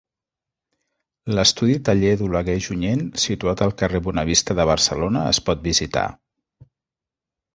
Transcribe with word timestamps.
L'Estudi-Taller 1.39 2.13
d'Oleguer 2.21 2.55
Junyent 2.69 3.03
situat 3.25 3.61
al 3.65 3.75
carrer 3.81 4.01
Bonavista 4.07 4.57
de 4.61 4.67
Barcelona 4.71 5.27
es 5.35 5.43
pot 5.51 5.61
visitar. 5.67 6.07